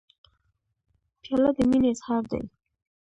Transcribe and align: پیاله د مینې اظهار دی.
پیاله 1.21 1.49
د 1.57 1.59
مینې 1.69 1.89
اظهار 1.93 2.23
دی. 2.31 2.41